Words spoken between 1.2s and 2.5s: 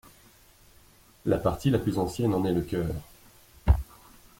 La partie la plus ancienne en